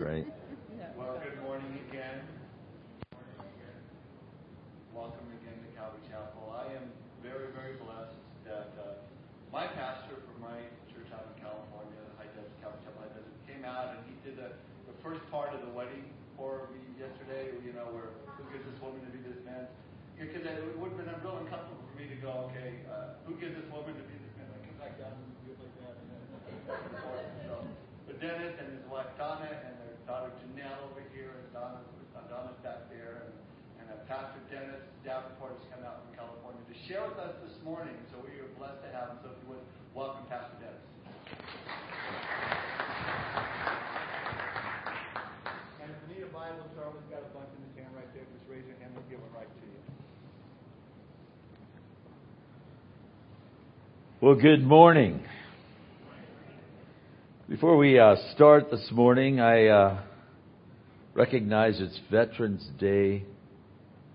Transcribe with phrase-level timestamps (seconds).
[0.00, 0.24] great.
[0.96, 2.24] Well, good morning again.
[4.96, 6.56] Welcome again to Calvary Chapel.
[6.56, 6.88] I am
[7.20, 8.16] very, very blessed
[8.48, 8.96] that uh,
[9.52, 10.56] my pastor from my
[10.88, 14.40] church out in California, High Desert Calvary Chapel High Desert, came out and he did
[14.40, 14.56] the,
[14.88, 17.52] the first part of the wedding for me yesterday.
[17.60, 19.68] You know, where who gives this woman to be this man?
[20.16, 23.36] Because it would have been a real uncomfortable for me to go, okay, uh, who
[23.36, 24.48] gives this woman to be this man?
[24.48, 25.92] I come back down and do it like that.
[25.92, 26.24] And then,
[27.44, 27.68] so,
[28.08, 29.79] but Dennis and his wife Donna and
[30.10, 31.78] daughter Janelle over here, and Donna,
[32.26, 33.30] Donna's back there, and,
[33.78, 37.94] and Pastor Dennis Davenport has come out from California to share with us this morning.
[38.10, 39.22] So we are blessed to have him.
[39.22, 39.62] So if you would,
[39.94, 40.82] welcome Pastor Dennis.
[45.78, 48.26] And if you need a Bible, Charlie's got a bunch in his hand right there.
[48.26, 49.78] Just raise your hand, we'll give it right to you.
[54.18, 55.22] Well, good morning.
[57.50, 60.02] Before we uh, start this morning, I uh,
[61.14, 63.24] recognize it's Veterans Day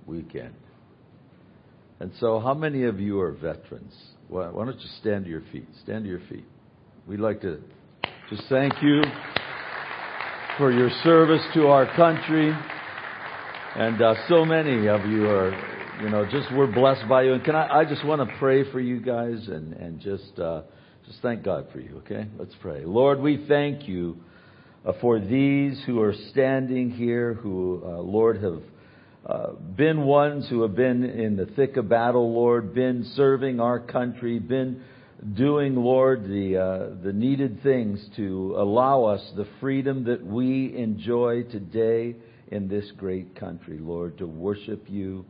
[0.05, 0.53] weekend.
[1.99, 3.93] And so, how many of you are veterans?
[4.27, 5.67] Why, don't you stand to your feet?
[5.83, 6.45] Stand to your feet.
[7.07, 7.59] We'd like to
[8.29, 9.01] just thank you
[10.57, 12.51] for your service to our country.
[13.75, 15.51] And uh, so many of you are,
[16.01, 17.33] you know, just we're blessed by you.
[17.33, 20.63] And can I, I just want to pray for you guys and, and just, uh,
[21.05, 22.27] just thank God for you, okay?
[22.37, 22.83] Let's pray.
[22.83, 24.17] Lord, we thank you
[24.93, 28.61] for these who are standing here, who, uh, Lord, have
[29.25, 33.79] uh, been ones who have been in the thick of battle, Lord, been serving our
[33.79, 34.83] country, been
[35.35, 41.43] doing, Lord, the, uh, the needed things to allow us the freedom that we enjoy
[41.43, 42.15] today
[42.49, 45.25] in this great country, Lord, to worship you,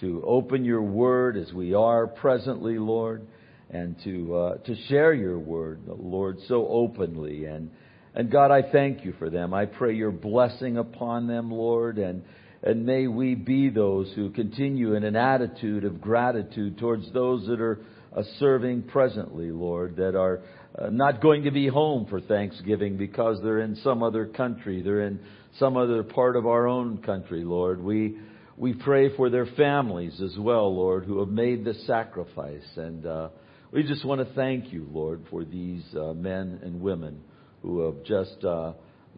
[0.00, 3.26] to open your word as we are presently, Lord,
[3.68, 7.44] and to, uh, to share your word, Lord, so openly.
[7.44, 7.70] And,
[8.14, 9.52] and God, I thank you for them.
[9.52, 12.22] I pray your blessing upon them, Lord, and,
[12.62, 17.60] and may we be those who continue in an attitude of gratitude towards those that
[17.60, 17.80] are
[18.16, 20.42] uh, serving presently, Lord, that are
[20.78, 24.80] uh, not going to be home for Thanksgiving because they're in some other country.
[24.80, 25.18] They're in
[25.58, 27.82] some other part of our own country, Lord.
[27.82, 28.16] We,
[28.56, 32.62] we pray for their families as well, Lord, who have made the sacrifice.
[32.76, 33.28] And uh,
[33.72, 37.20] we just want to thank you, Lord, for these uh, men and women
[37.64, 38.74] who have just uh,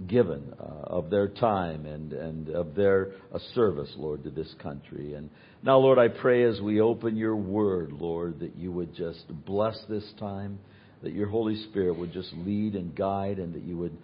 [0.06, 5.14] given uh, of their time and, and of their uh, service, Lord, to this country.
[5.14, 5.30] And
[5.64, 9.76] now, Lord, I pray as we open your word, Lord, that you would just bless
[9.88, 10.60] this time,
[11.02, 13.96] that your Holy Spirit would just lead and guide, and that you would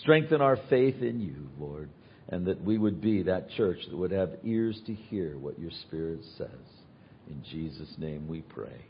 [0.00, 1.90] strengthen our faith in you, Lord,
[2.28, 5.72] and that we would be that church that would have ears to hear what your
[5.88, 6.48] Spirit says.
[7.28, 8.84] In Jesus' name we pray.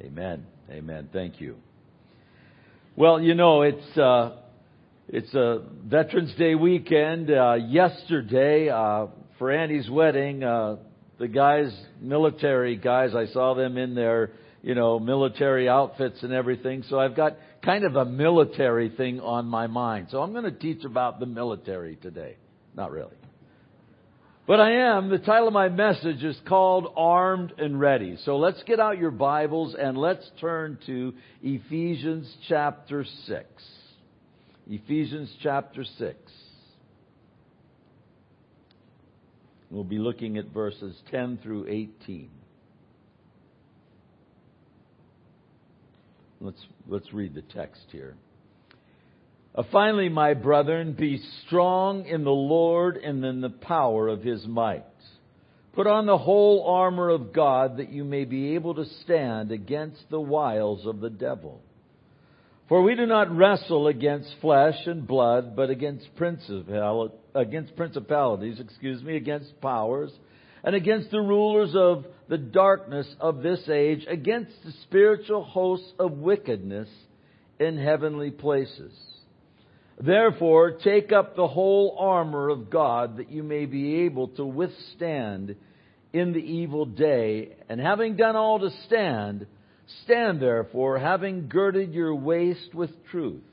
[0.00, 0.44] Amen.
[0.70, 1.08] Amen.
[1.12, 1.56] Thank you.
[2.94, 4.36] Well, you know, it's, uh,
[5.08, 7.30] it's a Veterans Day weekend.
[7.30, 9.06] Uh, yesterday, uh,
[9.38, 10.76] for Annie's wedding, uh,
[11.18, 16.84] the guys, military guys, I saw them in their, you know, military outfits and everything.
[16.90, 20.08] So I've got kind of a military thing on my mind.
[20.10, 22.36] So I'm going to teach about the military today.
[22.76, 23.21] Not really.
[24.44, 25.08] But I am.
[25.08, 28.18] The title of my message is called Armed and Ready.
[28.24, 33.46] So let's get out your Bibles and let's turn to Ephesians chapter 6.
[34.68, 36.16] Ephesians chapter 6.
[39.70, 42.28] We'll be looking at verses 10 through 18.
[46.40, 48.16] Let's, let's read the text here.
[49.54, 54.46] Uh, finally, my brethren, be strong in the Lord and in the power of his
[54.46, 54.84] might.
[55.74, 60.02] Put on the whole armor of God that you may be able to stand against
[60.10, 61.60] the wiles of the devil.
[62.68, 66.08] For we do not wrestle against flesh and blood, but against,
[67.34, 70.10] against principalities, excuse me, against powers,
[70.64, 76.12] and against the rulers of the darkness of this age, against the spiritual hosts of
[76.12, 76.88] wickedness
[77.58, 78.92] in heavenly places.
[80.04, 85.54] Therefore, take up the whole armor of God that you may be able to withstand
[86.12, 89.46] in the evil day, and having done all to stand,
[90.04, 93.44] stand therefore, having girded your waist with truth,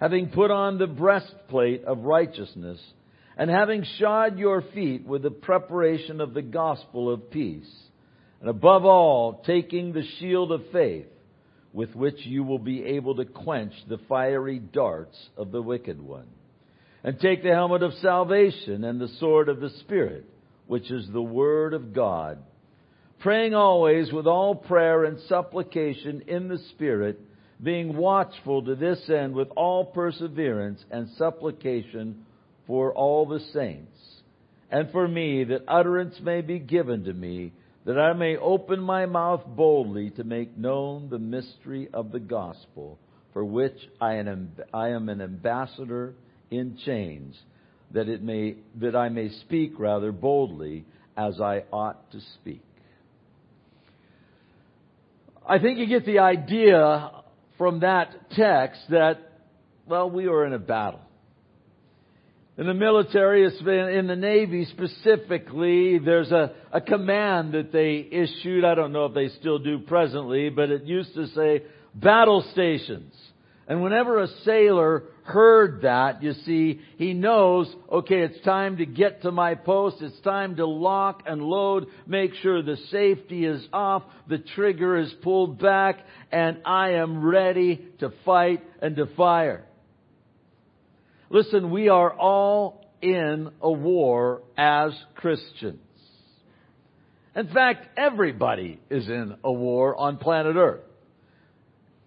[0.00, 2.80] having put on the breastplate of righteousness,
[3.36, 7.72] and having shod your feet with the preparation of the gospel of peace,
[8.40, 11.06] and above all, taking the shield of faith,
[11.76, 16.26] with which you will be able to quench the fiery darts of the wicked one.
[17.04, 20.24] And take the helmet of salvation and the sword of the Spirit,
[20.66, 22.38] which is the Word of God,
[23.18, 27.20] praying always with all prayer and supplication in the Spirit,
[27.62, 32.24] being watchful to this end with all perseverance and supplication
[32.66, 33.98] for all the saints,
[34.70, 37.52] and for me, that utterance may be given to me,
[37.86, 42.98] that I may open my mouth boldly to make known the mystery of the gospel,
[43.32, 46.14] for which I am, I am an ambassador
[46.50, 47.38] in chains,
[47.92, 50.84] that it may, that I may speak rather boldly
[51.16, 52.62] as I ought to speak.
[55.48, 57.12] I think you get the idea
[57.56, 59.18] from that text that,
[59.86, 61.05] well, we are in a battle.
[62.58, 68.64] In the military, in the Navy specifically, there's a, a command that they issued.
[68.64, 71.64] I don't know if they still do presently, but it used to say
[71.94, 73.12] battle stations.
[73.68, 79.22] And whenever a sailor heard that, you see, he knows, okay, it's time to get
[79.22, 79.96] to my post.
[80.00, 85.12] It's time to lock and load, make sure the safety is off, the trigger is
[85.22, 85.98] pulled back,
[86.32, 89.66] and I am ready to fight and to fire.
[91.30, 95.80] Listen, we are all in a war as Christians.
[97.34, 100.80] In fact, everybody is in a war on planet Earth.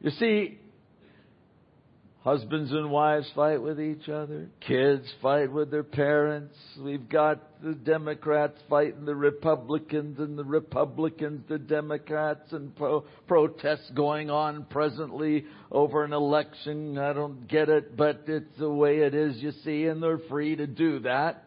[0.02, 0.58] You see,
[2.24, 4.50] Husbands and wives fight with each other.
[4.68, 6.54] Kids fight with their parents.
[6.78, 13.90] We've got the Democrats fighting the Republicans and the Republicans the Democrats and pro- protests
[13.96, 16.98] going on presently over an election.
[16.98, 20.58] I don't get it, but it's the way it is, you see, and they're free
[20.58, 21.46] to do that.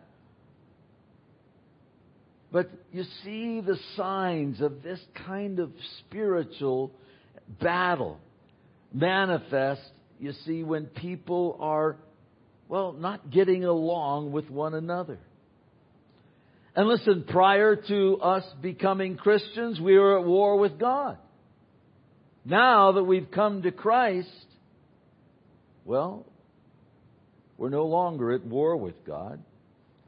[2.51, 5.71] But you see the signs of this kind of
[6.01, 6.93] spiritual
[7.61, 8.21] battle
[8.93, 9.91] manifest
[10.23, 11.97] you see, when people are,
[12.69, 15.19] well, not getting along with one another.
[16.77, 21.19] And listen, prior to us becoming Christians, we were at war with God.
[22.45, 24.29] Now that we've come to Christ,
[25.85, 26.25] well,
[27.59, 29.43] we're no longer at war with God.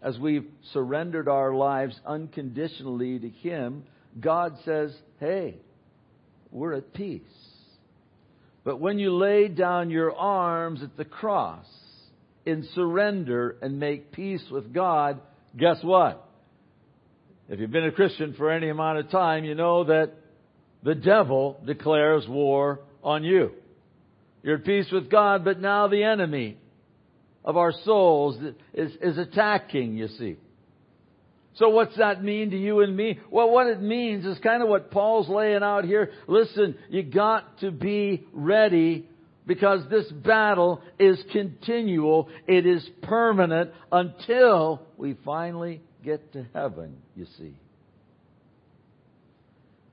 [0.01, 3.83] As we've surrendered our lives unconditionally to Him,
[4.21, 5.57] God says, hey,
[6.53, 7.23] we're at peace.
[8.65, 11.67] But when you lay down your arms at the cross
[12.47, 15.21] in surrender and make peace with God,
[15.57, 16.27] guess what?
[17.49, 20.15] If you've been a Christian for any amount of time, you know that
[20.83, 23.51] the devil declares war on you.
[24.43, 26.57] You're at peace with God, but now the enemy
[27.45, 28.39] of our souls
[28.73, 30.37] is, is attacking, you see.
[31.56, 33.21] So what's that mean to you and me?
[33.31, 36.11] Well, what it means is kind of what Paul's laying out here.
[36.27, 39.09] Listen, you got to be ready
[39.47, 42.29] because this battle is continual.
[42.49, 47.55] It is permanent until we finally get to heaven, you see.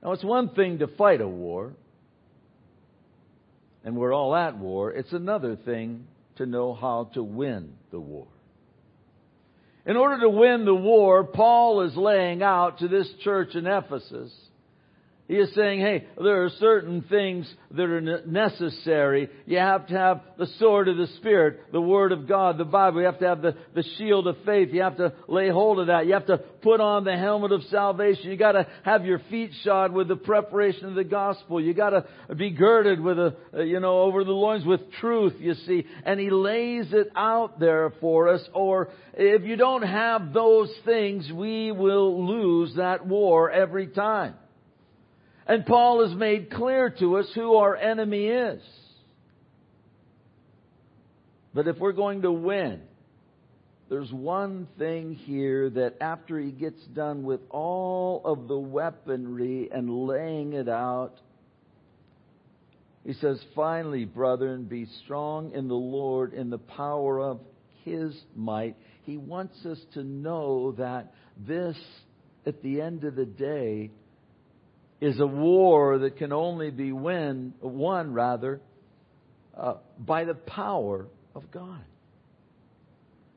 [0.02, 1.74] Now it's one thing to fight a war,
[3.84, 4.90] and we're all at war.
[4.92, 8.26] It's another thing to know how to win the war.
[9.84, 14.32] In order to win the war, Paul is laying out to this church in Ephesus
[15.32, 19.30] he is saying, hey, there are certain things that are necessary.
[19.46, 23.00] You have to have the sword of the Spirit, the Word of God, the Bible.
[23.00, 24.68] You have to have the, the shield of faith.
[24.72, 26.04] You have to lay hold of that.
[26.04, 28.30] You have to put on the helmet of salvation.
[28.30, 31.62] You gotta have your feet shod with the preparation of the gospel.
[31.62, 32.04] You gotta
[32.36, 35.86] be girded with a, you know, over the loins with truth, you see.
[36.04, 38.46] And he lays it out there for us.
[38.52, 44.34] Or if you don't have those things, we will lose that war every time.
[45.46, 48.62] And Paul has made clear to us who our enemy is.
[51.54, 52.80] But if we're going to win,
[53.90, 60.06] there's one thing here that after he gets done with all of the weaponry and
[60.06, 61.14] laying it out,
[63.04, 67.40] he says, finally, brethren, be strong in the Lord in the power of
[67.84, 68.76] his might.
[69.02, 71.76] He wants us to know that this,
[72.46, 73.90] at the end of the day,
[75.02, 78.60] is a war that can only be win, won rather
[79.58, 81.80] uh, by the power of God.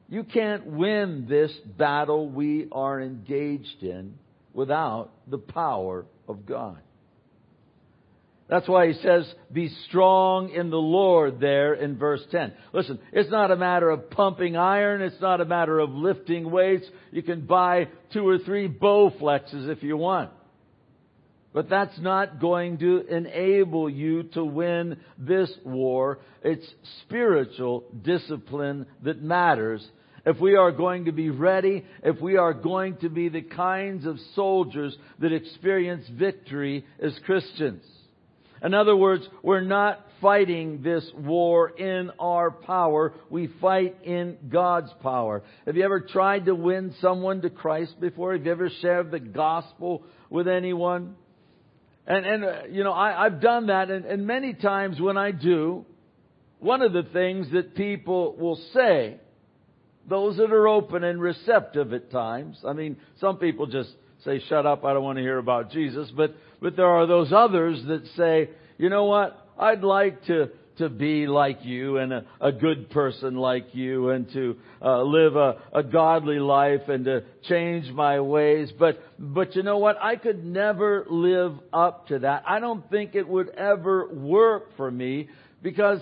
[0.07, 4.13] You can't win this battle we are engaged in
[4.53, 6.77] without the power of God.
[8.47, 12.53] That's why he says, be strong in the Lord there in verse 10.
[12.73, 15.01] Listen, it's not a matter of pumping iron.
[15.01, 16.85] It's not a matter of lifting weights.
[17.09, 20.29] You can buy two or three bow flexes if you want.
[21.55, 26.19] But that's not going to enable you to win this war.
[26.43, 26.69] It's
[27.03, 29.87] spiritual discipline that matters.
[30.25, 34.05] If we are going to be ready, if we are going to be the kinds
[34.05, 37.85] of soldiers that experience victory as Christians.
[38.61, 43.13] In other words, we're not fighting this war in our power.
[43.29, 45.41] We fight in God's power.
[45.65, 48.33] Have you ever tried to win someone to Christ before?
[48.33, 51.15] Have you ever shared the gospel with anyone?
[52.07, 55.31] And, and uh, you know, I, I've done that, and, and many times when I
[55.31, 55.85] do,
[56.59, 59.17] one of the things that people will say,
[60.07, 63.89] those that are open and receptive at times, I mean, some people just
[64.23, 67.31] say, shut up, I don't want to hear about Jesus, but, but there are those
[67.33, 72.25] others that say, you know what, I'd like to, to be like you and a,
[72.41, 77.23] a good person like you and to uh, live a, a godly life and to
[77.47, 78.71] change my ways.
[78.77, 79.97] But, but you know what?
[80.01, 82.43] I could never live up to that.
[82.47, 85.29] I don't think it would ever work for me
[85.61, 86.01] because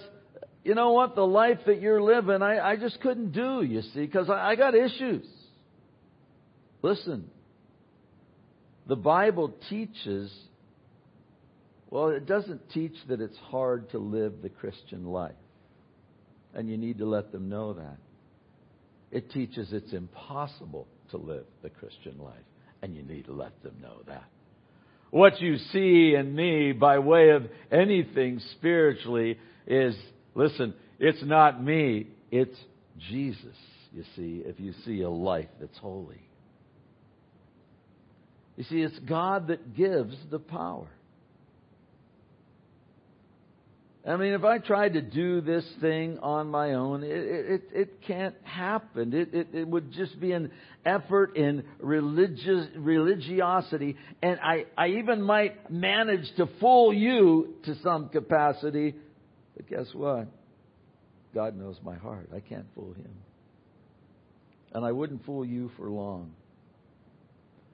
[0.64, 1.16] you know what?
[1.16, 4.56] The life that you're living, I, I just couldn't do, you see, because I, I
[4.56, 5.26] got issues.
[6.82, 7.30] Listen,
[8.88, 10.34] the Bible teaches
[11.94, 15.36] well, it doesn't teach that it's hard to live the Christian life.
[16.56, 17.98] And you need to let them know that.
[19.12, 22.34] It teaches it's impossible to live the Christian life.
[22.82, 24.24] And you need to let them know that.
[25.12, 29.96] What you see in me by way of anything spiritually is,
[30.34, 32.58] listen, it's not me, it's
[33.12, 33.56] Jesus,
[33.92, 36.28] you see, if you see a life that's holy.
[38.58, 40.88] You see, it's God that gives the power.
[44.06, 48.02] I mean, if I tried to do this thing on my own, it, it, it
[48.06, 49.14] can't happen.
[49.14, 50.52] It, it, it would just be an
[50.86, 53.96] effort in religious, religiosity.
[54.22, 58.94] And I, I even might manage to fool you to some capacity.
[59.56, 60.28] But guess what?
[61.34, 62.30] God knows my heart.
[62.36, 63.14] I can't fool him.
[64.74, 66.34] And I wouldn't fool you for long.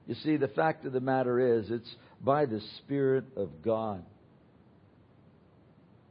[0.06, 4.04] You see, the fact of the matter is, it's by the Spirit of God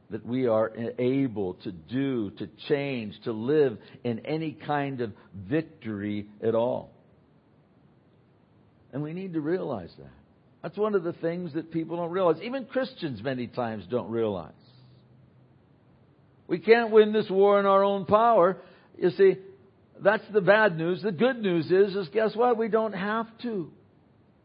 [0.09, 6.27] that we are able to do, to change, to live in any kind of victory
[6.43, 6.91] at all.
[8.91, 10.09] And we need to realize that.
[10.63, 12.37] That's one of the things that people don't realize.
[12.41, 14.51] Even Christians many times don't realize.
[16.47, 18.57] We can't win this war in our own power.
[18.97, 19.35] You see,
[20.01, 21.01] that's the bad news.
[21.03, 22.57] The good news is, is guess what?
[22.57, 23.71] We don't have to.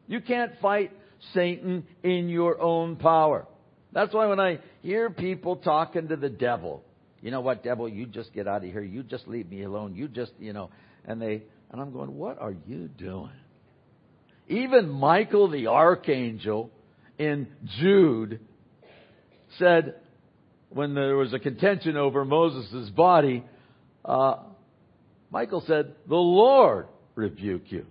[0.06, 0.92] You can't fight
[1.32, 3.46] Satan in your own power.
[3.94, 6.82] That's why when I hear people talking to the devil,
[7.22, 8.82] you know what, devil, you just get out of here.
[8.82, 9.94] You just leave me alone.
[9.94, 10.70] You just, you know,
[11.06, 13.30] and they, and I'm going, what are you doing?
[14.48, 16.70] Even Michael the archangel
[17.18, 17.46] in
[17.78, 18.40] Jude
[19.58, 19.94] said,
[20.70, 23.44] when there was a contention over Moses' body,
[24.04, 24.38] uh,
[25.30, 27.86] Michael said, the Lord rebuke you.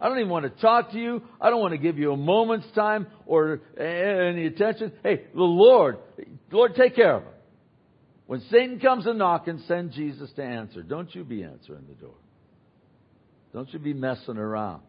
[0.00, 1.22] I don't even want to talk to you.
[1.40, 4.92] I don't want to give you a moment's time or any attention.
[5.02, 5.98] Hey, the Lord,
[6.52, 7.32] Lord, take care of him.
[8.26, 10.82] When Satan comes a knocking, send Jesus to answer.
[10.82, 12.14] Don't you be answering the door.
[13.52, 14.82] Don't you be messing around.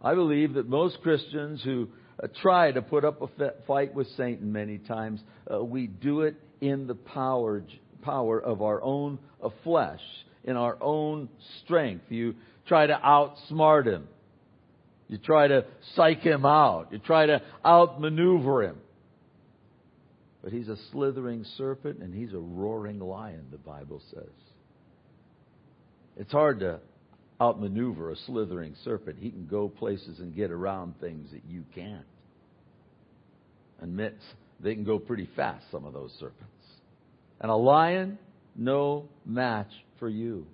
[0.00, 1.88] I believe that most Christians who
[2.20, 3.28] uh, try to put up a
[3.66, 5.20] fight with Satan many times,
[5.52, 7.62] uh, we do it in the power,
[8.00, 10.00] power of our own uh, flesh,
[10.44, 11.28] in our own
[11.62, 12.06] strength.
[12.08, 12.34] You
[12.66, 14.08] try to outsmart him.
[15.08, 15.64] You try to
[15.94, 16.88] psych him out.
[16.90, 18.76] You try to outmaneuver him.
[20.42, 24.30] But he's a slithering serpent and he's a roaring lion, the Bible says.
[26.16, 26.80] It's hard to
[27.40, 29.18] outmaneuver a slithering serpent.
[29.20, 32.06] He can go places and get around things that you can't.
[33.80, 34.22] Admits
[34.60, 36.46] they can go pretty fast, some of those serpents.
[37.40, 38.18] And a lion,
[38.54, 40.46] no match for you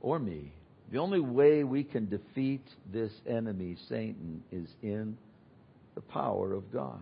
[0.00, 0.52] or me.
[0.92, 5.16] The only way we can defeat this enemy, Satan, is in
[5.94, 7.00] the power of God.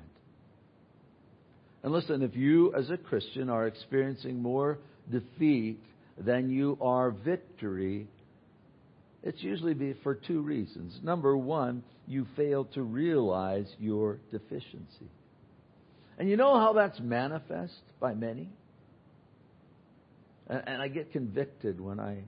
[1.82, 4.78] And listen, if you as a Christian are experiencing more
[5.10, 5.80] defeat
[6.16, 8.06] than you are victory,
[9.24, 10.96] it's usually for two reasons.
[11.02, 15.10] Number one, you fail to realize your deficiency.
[16.16, 18.50] And you know how that's manifest by many?
[20.46, 22.18] And I get convicted when I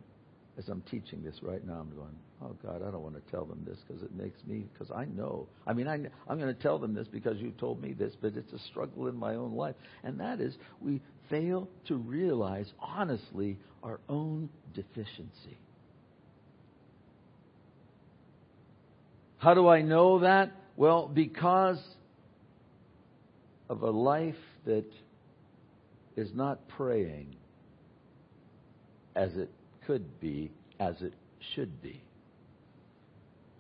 [0.63, 3.45] as I'm teaching this right now, I'm going, oh God, I don't want to tell
[3.45, 5.49] them this because it makes me, because I know.
[5.67, 5.95] I mean, I,
[6.29, 9.09] I'm going to tell them this because you told me this, but it's a struggle
[9.09, 9.75] in my own life.
[10.05, 15.59] And that is, we fail to realize honestly our own deficiency.
[19.39, 20.53] How do I know that?
[20.77, 21.83] Well, because
[23.69, 24.87] of a life that
[26.17, 27.35] is not praying
[29.17, 29.51] as it
[29.87, 31.15] could be as it
[31.55, 32.03] should be.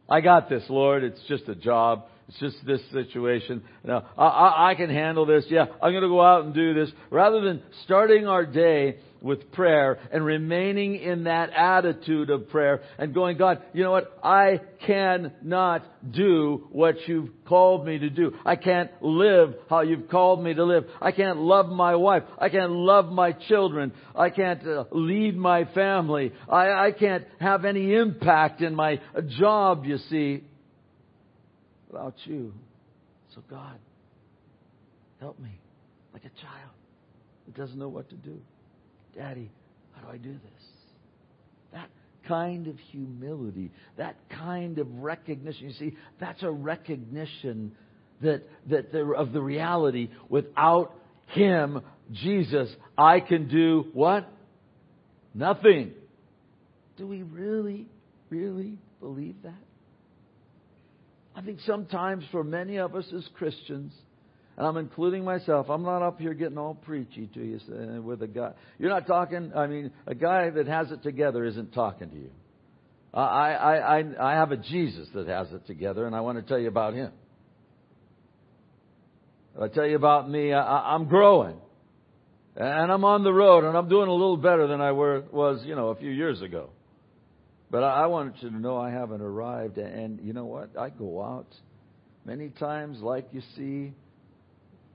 [0.08, 1.04] I got this, Lord.
[1.04, 2.06] It's just a job.
[2.28, 3.62] it's just this situation.
[3.84, 5.44] Now, I, I, I can handle this.
[5.48, 6.90] Yeah, I'm going to go out and do this.
[7.10, 13.14] Rather than starting our day with prayer and remaining in that attitude of prayer and
[13.14, 14.18] going, God, you know what?
[14.22, 18.32] I cannot do what you've called me to do.
[18.44, 20.84] I can't live how you've called me to live.
[21.00, 22.24] I can't love my wife.
[22.38, 23.92] I can't love my children.
[24.14, 26.32] I can't uh, lead my family.
[26.48, 29.00] I, I can't have any impact in my
[29.38, 30.42] job, you see,
[31.88, 32.52] without you.
[33.34, 33.78] So God,
[35.20, 35.58] help me
[36.12, 36.70] like a child
[37.46, 38.40] that doesn't know what to do.
[39.16, 39.50] Daddy,
[39.92, 40.62] how do I do this?
[41.72, 41.90] That
[42.26, 45.68] kind of humility, that kind of recognition.
[45.68, 47.72] You see, that's a recognition
[48.22, 50.94] that, that of the reality without
[51.28, 54.28] Him, Jesus, I can do what?
[55.34, 55.92] Nothing.
[56.96, 57.86] Do we really,
[58.30, 59.54] really believe that?
[61.34, 63.92] I think sometimes for many of us as Christians,
[64.56, 65.70] and I'm including myself.
[65.70, 68.52] I'm not up here getting all preachy to you uh, with a guy.
[68.78, 72.30] You're not talking, I mean, a guy that has it together isn't talking to you.
[73.14, 76.42] I, I, I, I have a Jesus that has it together, and I want to
[76.42, 77.12] tell you about him.
[79.60, 81.56] I tell you about me, I, I'm growing.
[82.54, 85.62] And I'm on the road, and I'm doing a little better than I were, was,
[85.64, 86.70] you know, a few years ago.
[87.70, 88.06] But I, I
[88.42, 89.78] you to know I haven't arrived.
[89.78, 90.78] And you know what?
[90.78, 91.46] I go out
[92.26, 93.94] many times, like you see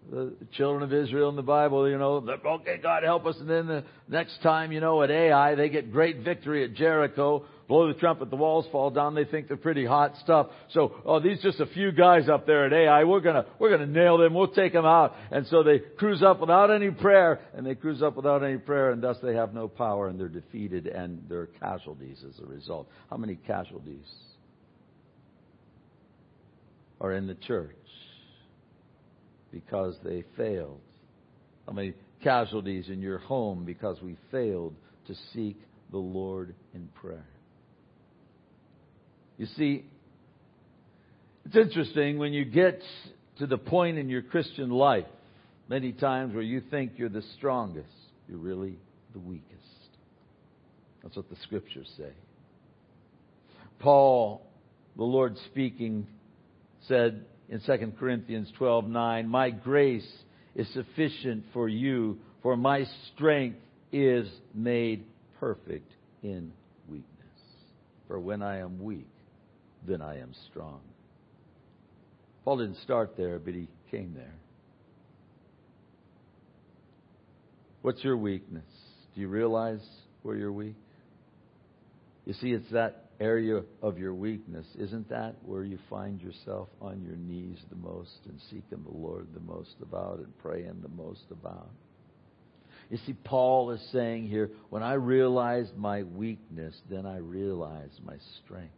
[0.09, 3.35] the children of Israel in the Bible, you know, okay, God help us.
[3.39, 7.45] And then the next time, you know, at Ai, they get great victory at Jericho,
[7.67, 10.47] blow the trumpet, the walls fall down, they think they're pretty hot stuff.
[10.71, 13.91] So, oh, these just a few guys up there at Ai, we're gonna, we're gonna
[13.91, 15.13] nail them, we'll take them out.
[15.31, 18.91] And so they cruise up without any prayer, and they cruise up without any prayer,
[18.91, 22.89] and thus they have no power, and they're defeated, and they're casualties as a result.
[23.09, 24.05] How many casualties
[27.01, 27.75] are in the church?
[29.65, 30.79] Because they failed?
[31.65, 34.75] How many casualties in your home because we failed
[35.07, 35.57] to seek
[35.91, 37.25] the Lord in prayer?
[39.37, 39.85] You see,
[41.45, 42.81] it's interesting when you get
[43.39, 45.05] to the point in your Christian life,
[45.69, 47.87] many times where you think you're the strongest,
[48.27, 48.77] you're really
[49.13, 49.53] the weakest.
[51.03, 52.11] That's what the scriptures say.
[53.79, 54.45] Paul,
[54.95, 56.07] the Lord speaking,
[56.87, 60.23] said, in 2 Corinthians 12:9, "My grace
[60.55, 62.83] is sufficient for you, for my
[63.13, 63.59] strength
[63.91, 65.05] is made
[65.39, 65.91] perfect
[66.23, 66.51] in
[66.89, 67.05] weakness.
[68.07, 69.09] For when I am weak,
[69.85, 70.81] then I am strong."
[72.43, 74.35] Paul didn't start there, but he came there.
[77.81, 78.65] What's your weakness?
[79.15, 79.85] Do you realize
[80.23, 80.75] where you're weak?
[82.25, 87.01] You see, it's that area of your weakness, isn't that where you find yourself on
[87.01, 91.25] your knees the most and seeking the Lord the most about and praying the most
[91.31, 91.69] about?
[92.89, 98.15] You see, Paul is saying here, when I realized my weakness, then I realized my
[98.43, 98.73] strength.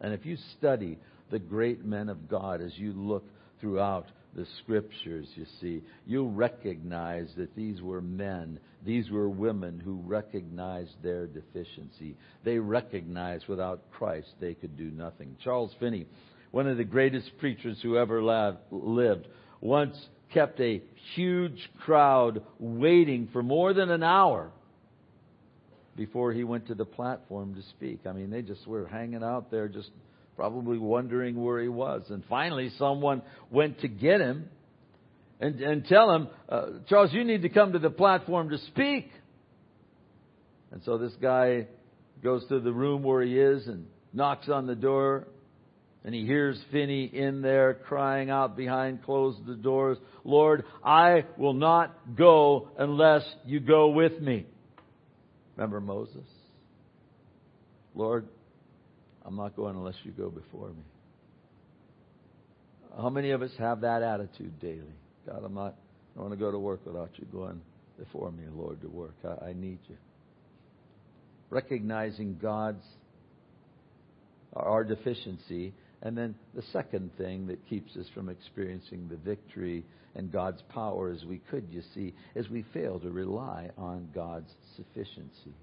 [0.00, 0.98] And if you study
[1.30, 3.24] the great men of God as you look
[3.60, 9.94] throughout the scriptures, you see, you'll recognize that these were men, these were women who
[10.04, 12.14] recognized their deficiency.
[12.44, 15.36] They recognized without Christ they could do nothing.
[15.42, 16.06] Charles Finney,
[16.50, 18.22] one of the greatest preachers who ever
[18.70, 19.26] lived,
[19.62, 19.96] once
[20.34, 20.82] kept a
[21.14, 24.50] huge crowd waiting for more than an hour
[25.96, 28.00] before he went to the platform to speak.
[28.06, 29.90] I mean, they just were hanging out there just
[30.36, 32.02] probably wondering where he was.
[32.10, 34.48] And finally, someone went to get him
[35.40, 39.10] and, and tell him, uh, Charles, you need to come to the platform to speak.
[40.70, 41.66] And so this guy
[42.22, 45.26] goes to the room where he is and knocks on the door.
[46.04, 51.96] And he hears Finney in there crying out behind closed doors, Lord, I will not
[52.16, 54.46] go unless you go with me.
[55.56, 56.22] Remember Moses?
[57.94, 58.28] Lord,
[59.26, 60.84] I'm not going unless you go before me.
[62.96, 64.94] How many of us have that attitude daily?
[65.26, 65.74] God, I'm not,
[66.14, 67.60] I don't want to go to work without you going
[67.98, 69.16] before me, Lord, to work.
[69.24, 69.96] I, I need you.
[71.50, 72.84] Recognizing God's,
[74.54, 75.74] our deficiency.
[76.02, 79.84] And then the second thing that keeps us from experiencing the victory
[80.14, 84.52] and God's power as we could, you see, is we fail to rely on God's
[84.76, 85.54] sufficiency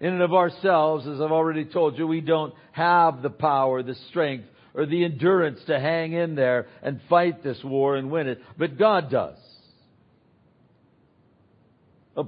[0.00, 3.94] in and of ourselves, as I've already told you, we don't have the power, the
[4.08, 8.40] strength, or the endurance to hang in there and fight this war and win it.
[8.58, 9.36] But God does.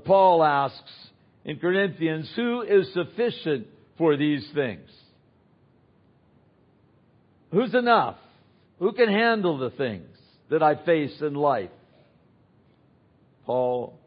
[0.05, 0.93] Paul asks
[1.45, 3.67] in Corinthians, who is sufficient
[3.99, 4.89] for these things?
[7.51, 8.17] Who's enough?
[8.79, 10.09] Who can handle the things
[10.49, 11.71] that I face in life?
[13.45, 13.99] Paul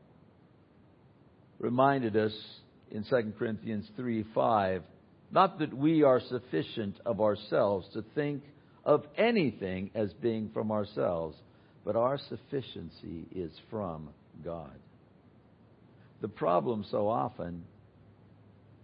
[1.60, 2.34] reminded us
[2.92, 4.84] in 2 Corinthians 3 5,
[5.32, 8.44] not that we are sufficient of ourselves to think
[8.84, 11.36] of anything as being from ourselves,
[11.84, 14.10] but our sufficiency is from
[14.44, 14.76] God.
[16.22, 17.64] The problem so often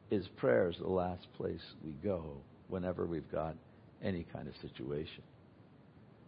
[0.09, 2.37] is prayer is the last place we go
[2.67, 3.55] whenever we've got
[4.03, 5.23] any kind of situation.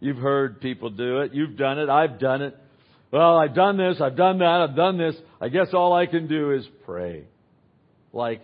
[0.00, 1.34] You've heard people do it.
[1.34, 1.88] You've done it.
[1.88, 2.56] I've done it.
[3.10, 4.00] Well, I've done this.
[4.00, 4.66] I've done that.
[4.68, 5.14] I've done this.
[5.40, 7.24] I guess all I can do is pray.
[8.14, 8.42] Like,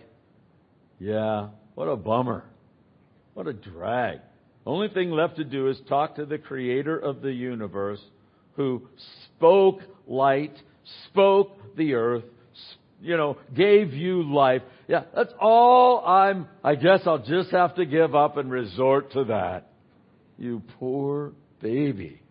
[0.99, 2.43] yeah, what a bummer.
[3.33, 4.19] What a drag.
[4.65, 8.01] Only thing left to do is talk to the creator of the universe
[8.57, 8.87] who
[9.37, 10.53] spoke light,
[11.07, 12.25] spoke the earth,
[13.01, 14.61] you know, gave you life.
[14.87, 19.23] Yeah, that's all I'm, I guess I'll just have to give up and resort to
[19.25, 19.71] that.
[20.37, 21.31] You poor
[21.61, 22.21] baby.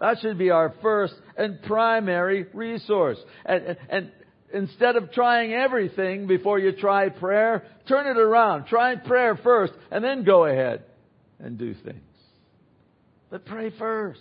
[0.00, 3.18] That should be our first and primary resource.
[3.44, 4.12] And, and, and,
[4.52, 8.66] instead of trying everything before you try prayer, turn it around.
[8.66, 10.84] Try prayer first and then go ahead
[11.38, 12.00] and do things.
[13.30, 14.20] But pray first.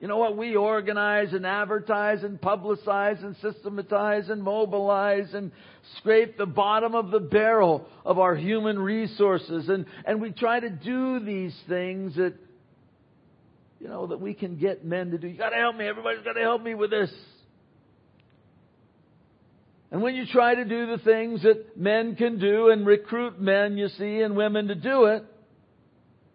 [0.00, 0.34] You know what?
[0.34, 5.52] We organize and advertise and publicize and systematize and mobilize and
[5.98, 9.68] scrape the bottom of the barrel of our human resources.
[9.68, 12.32] And, and we try to do these things that,
[13.78, 15.28] you know, that we can get men to do.
[15.28, 15.86] You gotta help me.
[15.86, 17.12] Everybody's gotta help me with this.
[19.90, 23.76] And when you try to do the things that men can do and recruit men,
[23.76, 25.24] you see, and women to do it,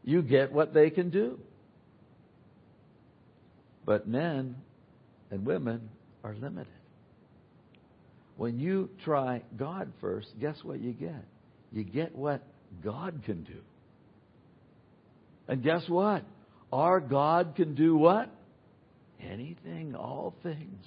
[0.03, 1.39] you get what they can do.
[3.85, 4.57] But men
[5.31, 5.89] and women
[6.23, 6.67] are limited.
[8.35, 11.23] When you try God first, guess what you get?
[11.71, 12.43] You get what
[12.83, 13.59] God can do.
[15.47, 16.23] And guess what?
[16.73, 18.29] Our God can do what?
[19.21, 20.83] Anything, all things.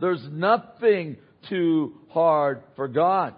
[0.00, 1.16] There's nothing
[1.48, 3.34] too hard for God.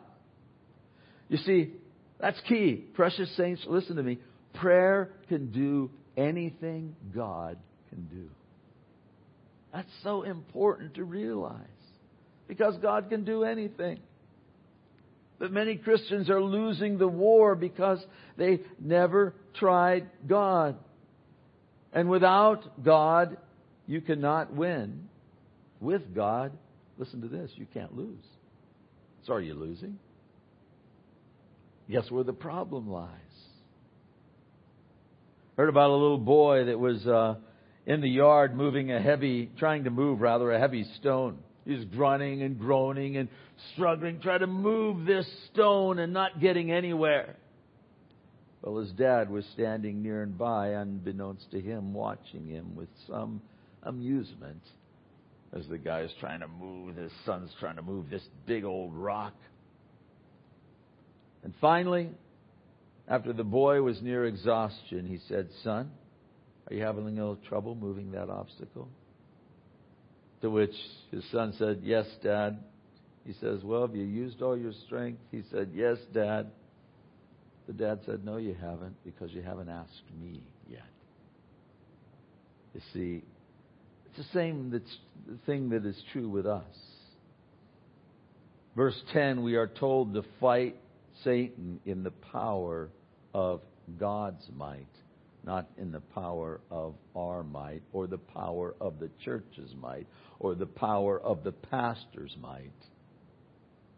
[1.28, 1.72] You see,
[2.20, 2.84] that's key.
[2.94, 4.18] Precious saints, listen to me.
[4.54, 7.58] Prayer can do anything God
[7.90, 8.30] can do.
[9.72, 11.60] That's so important to realize.
[12.46, 13.98] Because God can do anything.
[15.38, 18.04] But many Christians are losing the war because
[18.36, 20.76] they never tried God.
[21.92, 23.36] And without God,
[23.86, 25.08] you cannot win.
[25.80, 26.52] With God,
[26.98, 28.24] listen to this, you can't lose.
[29.26, 29.98] So are you losing?
[31.90, 33.10] Guess where the problem lies?
[35.56, 37.36] Heard about a little boy that was uh,
[37.86, 41.38] in the yard moving a heavy, trying to move rather, a heavy stone.
[41.64, 43.28] He's grunting and groaning and
[43.72, 47.36] struggling, trying to move this stone and not getting anywhere.
[48.62, 53.42] Well, his dad was standing near and by, unbeknownst to him, watching him with some
[53.82, 54.62] amusement
[55.56, 58.94] as the guy is trying to move, his son's trying to move this big old
[58.94, 59.34] rock.
[61.44, 62.10] And finally,
[63.06, 65.90] after the boy was near exhaustion, he said, Son,
[66.68, 68.88] are you having a little trouble moving that obstacle?
[70.40, 70.74] To which
[71.10, 72.58] his son said, Yes, Dad.
[73.24, 75.20] He says, Well, have you used all your strength?
[75.30, 76.50] He said, Yes, Dad.
[77.66, 80.82] The dad said, No, you haven't, because you haven't asked me yet.
[82.74, 83.22] You see,
[84.16, 84.96] it's the same that's,
[85.26, 86.64] the thing that is true with us.
[88.76, 90.76] Verse 10, we are told to fight
[91.22, 92.90] Satan in the power
[93.32, 93.60] of
[93.98, 94.86] God's might
[95.44, 100.06] not in the power of our might or the power of the church's might
[100.40, 102.72] or the power of the pastor's might.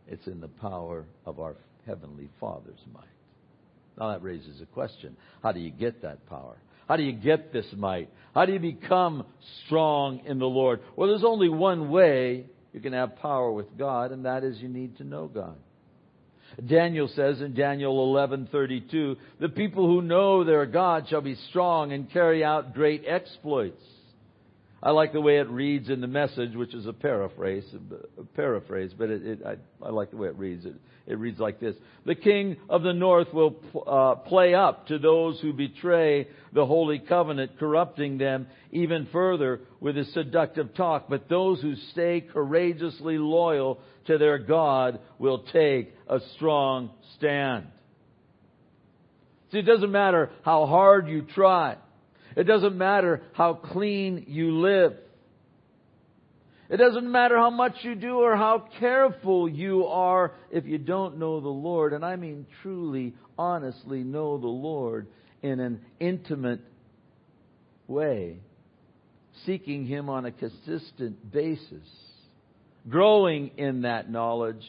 [0.09, 3.05] It's in the power of our Heavenly Father's might.
[3.99, 5.17] Now that raises a question.
[5.43, 6.57] How do you get that power?
[6.88, 8.11] How do you get this might?
[8.35, 9.25] How do you become
[9.64, 10.81] strong in the Lord?
[10.94, 14.68] Well, there's only one way you can have power with God, and that is you
[14.68, 15.57] need to know God.
[16.64, 22.11] Daniel says in Daniel 11:32, "The people who know their God shall be strong and
[22.11, 23.83] carry out great exploits."
[24.87, 27.64] I like the way it reads in the message, which is a paraphrase,
[28.20, 30.64] a paraphrase, but it, it, I, I, like the way it reads.
[30.64, 30.75] It,
[31.09, 35.40] it reads like this: The king of the north will uh, play up to those
[35.40, 41.09] who betray the holy covenant, corrupting them even further with his seductive talk.
[41.09, 47.66] But those who stay courageously loyal to their God will take a strong stand.
[49.51, 51.77] See, it doesn't matter how hard you try.
[52.37, 54.94] It doesn't matter how clean you live.
[56.68, 61.18] It doesn't matter how much you do or how careful you are if you don't
[61.18, 61.92] know the Lord.
[61.92, 65.07] And I mean truly, honestly know the Lord
[65.42, 66.61] in an intimate
[67.87, 68.40] way,
[69.44, 71.88] seeking Him on a consistent basis,
[72.88, 74.62] growing in that knowledge.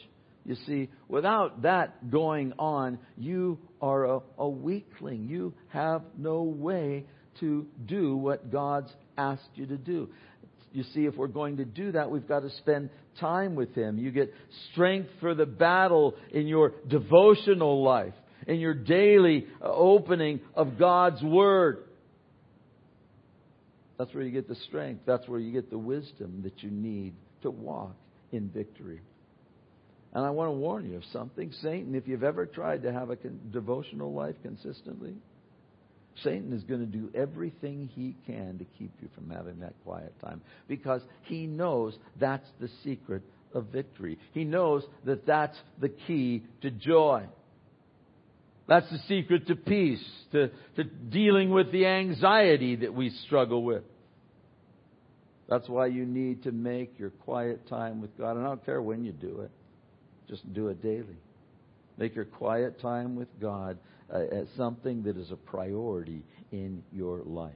[0.44, 5.28] You see, without that going on, you are a, a weakling.
[5.28, 7.04] You have no way
[7.40, 10.08] to do what God's asked you to do.
[10.72, 13.98] You see, if we're going to do that, we've got to spend time with Him.
[13.98, 14.32] You get
[14.72, 18.14] strength for the battle in your devotional life,
[18.46, 21.84] in your daily uh, opening of God's Word.
[23.98, 25.02] That's where you get the strength.
[25.06, 27.96] That's where you get the wisdom that you need to walk
[28.30, 29.00] in victory.
[30.12, 31.52] And I want to warn you of something.
[31.60, 35.14] Satan, if you've ever tried to have a devotional life consistently,
[36.22, 40.14] Satan is going to do everything he can to keep you from having that quiet
[40.20, 43.22] time because he knows that's the secret
[43.54, 44.18] of victory.
[44.32, 47.24] He knows that that's the key to joy.
[48.66, 53.82] That's the secret to peace, to, to dealing with the anxiety that we struggle with.
[55.48, 58.36] That's why you need to make your quiet time with God.
[58.36, 59.50] And I don't care when you do it,
[60.28, 61.16] just do it daily.
[61.96, 63.78] Make your quiet time with God
[64.12, 67.52] uh, as something that is a priority in your life.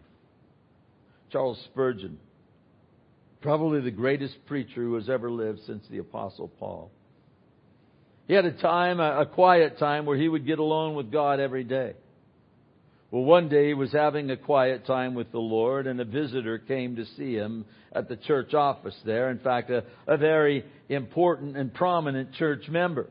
[1.31, 2.19] Charles Spurgeon,
[3.41, 6.91] probably the greatest preacher who has ever lived since the Apostle Paul.
[8.29, 11.65] He had a time, a, quiet time, where he would get alone with God every
[11.65, 11.95] day.
[13.11, 16.59] Well, one day he was having a quiet time with the Lord, and a visitor
[16.59, 19.31] came to see him at the church office there.
[19.31, 23.11] In fact, a, a very important and prominent church member.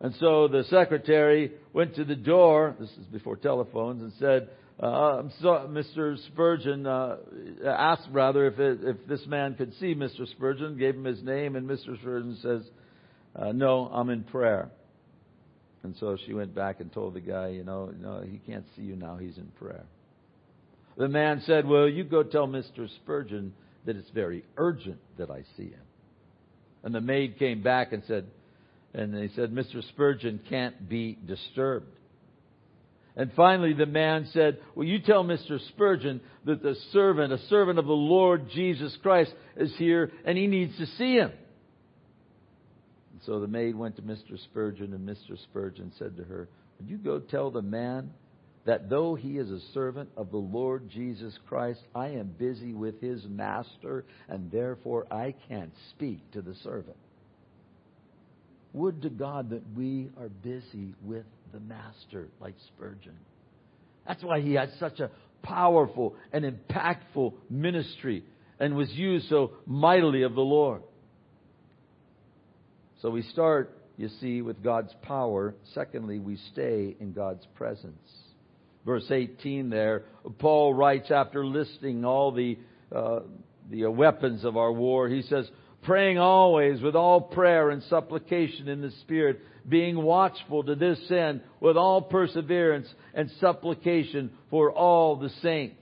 [0.00, 5.22] And so the secretary went to the door, this is before telephones, and said, uh,
[5.42, 6.16] Mr.
[6.28, 7.16] Spurgeon uh,
[7.66, 10.28] asked rather if, it, if this man could see Mr.
[10.30, 11.98] Spurgeon, gave him his name, and Mr.
[11.98, 12.62] Spurgeon says,
[13.34, 14.70] uh, "No, I'm in prayer."
[15.82, 18.82] And so she went back and told the guy, "You know, no, he can't see
[18.82, 19.16] you now.
[19.16, 19.84] He's in prayer."
[20.96, 22.88] The man said, "Well, you go tell Mr.
[23.02, 25.82] Spurgeon that it's very urgent that I see him."
[26.84, 28.26] And the maid came back and said,
[28.94, 29.86] and they said, Mr.
[29.88, 31.86] Spurgeon can't be disturbed.
[33.16, 35.58] And finally, the man said, Well, you tell Mr.
[35.70, 40.46] Spurgeon that the servant, a servant of the Lord Jesus Christ, is here and he
[40.46, 41.32] needs to see him.
[43.12, 44.38] And so the maid went to Mr.
[44.44, 45.36] Spurgeon, and Mr.
[45.42, 46.48] Spurgeon said to her,
[46.78, 48.10] Would you go tell the man
[48.66, 53.00] that though he is a servant of the Lord Jesus Christ, I am busy with
[53.00, 56.96] his master, and therefore I can't speak to the servant?
[58.72, 63.16] Would to God that we are busy with the Master like Spurgeon.
[64.06, 65.10] That's why he had such a
[65.42, 68.24] powerful and impactful ministry
[68.60, 70.82] and was used so mightily of the Lord.
[73.00, 75.54] So we start, you see, with God's power.
[75.74, 78.10] Secondly, we stay in God's presence.
[78.84, 80.04] Verse 18 there,
[80.38, 82.58] Paul writes after listing all the,
[82.94, 83.20] uh,
[83.70, 85.48] the weapons of our war, he says,
[85.82, 91.42] praying always with all prayer and supplication in the Spirit, being watchful to this end
[91.60, 95.76] with all perseverance and supplication for all the saints.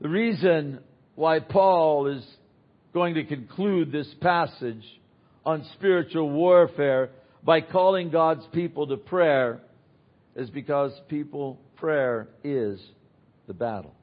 [0.00, 0.80] The reason
[1.14, 2.24] why Paul is
[2.94, 4.84] going to conclude this passage
[5.44, 7.10] on spiritual warfare
[7.42, 9.60] by calling God's people to prayer
[10.34, 12.80] is because people prayer is
[13.46, 13.94] the battle.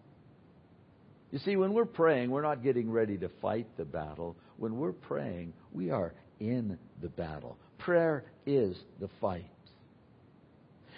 [1.31, 4.37] You see, when we're praying, we're not getting ready to fight the battle.
[4.57, 7.57] When we're praying, we are in the battle.
[7.79, 9.45] Prayer is the fight.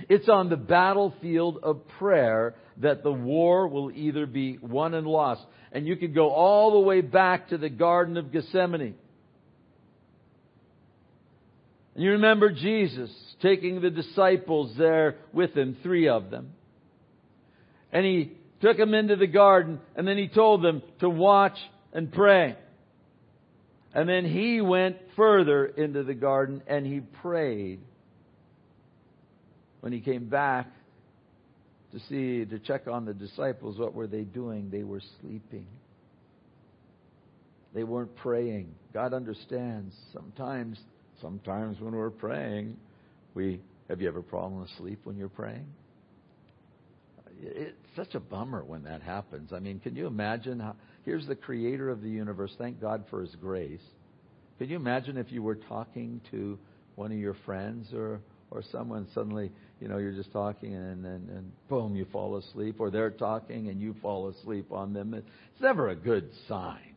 [0.07, 5.41] It's on the battlefield of prayer that the war will either be won and lost.
[5.71, 8.95] And you could go all the way back to the Garden of Gethsemane.
[11.95, 13.11] And you remember Jesus
[13.41, 16.53] taking the disciples there with him, three of them.
[17.91, 18.31] And he
[18.61, 21.57] took them into the garden, and then he told them to watch
[21.93, 22.55] and pray.
[23.93, 27.79] And then he went further into the garden and he prayed.
[29.81, 30.67] When he came back
[31.91, 34.69] to see, to check on the disciples, what were they doing?
[34.69, 35.65] They were sleeping.
[37.73, 38.75] They weren't praying.
[38.93, 39.95] God understands.
[40.13, 40.77] Sometimes,
[41.21, 42.77] sometimes when we're praying,
[43.33, 45.65] we, have you ever fallen asleep when you're praying?
[47.41, 49.51] It's such a bummer when that happens.
[49.53, 50.75] I mean, can you imagine how?
[51.05, 52.51] Here's the creator of the universe.
[52.57, 53.81] Thank God for his grace.
[54.57, 56.59] Can you imagine if you were talking to
[56.95, 58.21] one of your friends or
[58.51, 62.77] or someone suddenly, you know, you're just talking and, and, and boom, you fall asleep,
[62.79, 65.13] or they're talking and you fall asleep on them.
[65.13, 66.95] It's never a good sign.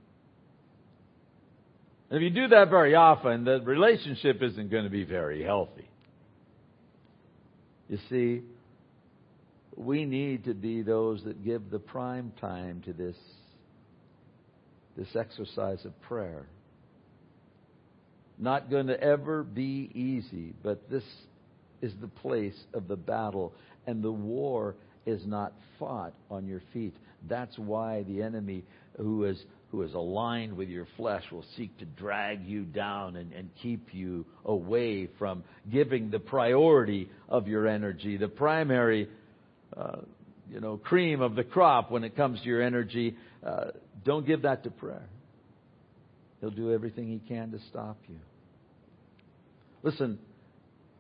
[2.11, 5.89] And if you do that very often, the relationship isn't going to be very healthy.
[7.89, 8.43] You see,
[9.77, 13.17] we need to be those that give the prime time to this,
[14.97, 16.47] this exercise of prayer.
[18.39, 21.05] Not going to ever be easy, but this
[21.81, 23.53] is the place of the battle,
[23.87, 24.75] and the war
[25.07, 26.95] is not fought on your feet.
[27.29, 28.65] That's why the enemy
[28.97, 33.33] who is who is aligned with your flesh will seek to drag you down and,
[33.33, 39.09] and keep you away from giving the priority of your energy, the primary,
[40.51, 43.17] you know, cream of the crop when it comes to your energy.
[43.45, 43.67] Uh,
[44.05, 45.09] don't give that to prayer.
[46.41, 48.19] He'll do everything he can to stop you.
[49.83, 50.19] Listen,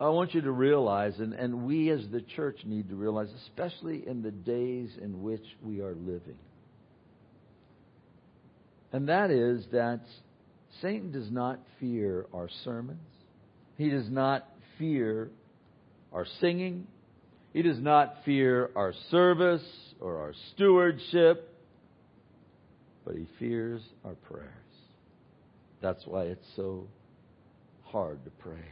[0.00, 4.06] I want you to realize, and, and we as the church need to realize, especially
[4.06, 6.38] in the days in which we are living
[8.92, 10.00] and that is that
[10.80, 13.00] Satan does not fear our sermons.
[13.78, 14.46] He does not
[14.78, 15.30] fear
[16.12, 16.86] our singing.
[17.52, 19.62] He does not fear our service
[20.00, 21.48] or our stewardship.
[23.04, 24.48] But he fears our prayers.
[25.80, 26.86] That's why it's so
[27.82, 28.64] hard to pray.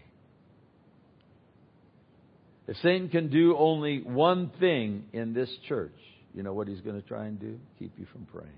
[2.68, 5.96] If Satan can do only one thing in this church,
[6.32, 7.58] you know what he's going to try and do?
[7.80, 8.52] Keep you from praying.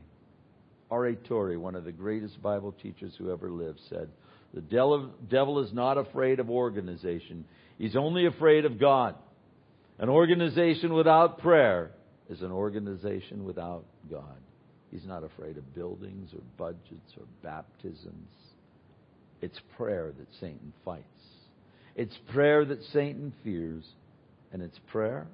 [0.91, 1.15] R.A.
[1.15, 4.11] Torrey, one of the greatest Bible teachers who ever lived, said,
[4.53, 7.47] The devil is not afraid of organization,
[7.79, 9.15] he's only afraid of God.
[10.03, 11.93] An organization without prayer
[12.29, 14.41] is an organization without God.
[14.91, 18.29] He's not afraid of buildings or budgets or baptisms.
[19.41, 21.05] It's prayer that Satan fights.
[21.95, 23.85] It's prayer that Satan fears,
[24.53, 25.29] and it's prayer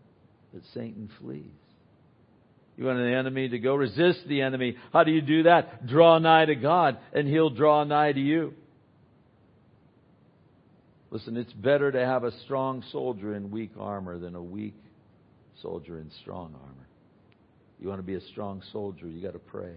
[0.53, 1.45] that Satan flees.
[2.77, 3.75] You want the enemy to go?
[3.75, 4.77] Resist the enemy.
[4.93, 5.87] How do you do that?
[5.87, 8.53] Draw nigh to God, and He'll draw nigh to you.
[11.11, 14.75] Listen, it's better to have a strong soldier in weak armor than a weak
[15.63, 16.89] soldier in strong armor.
[17.81, 19.75] You want to be a strong soldier, you got to pray.